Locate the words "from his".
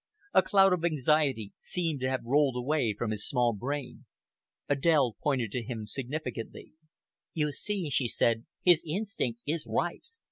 2.97-3.23